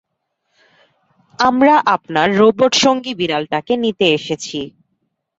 [1.39, 4.59] আমরা আপনার রোবট-সঙ্গী বিড়ালটাকে নিতে এসেছি।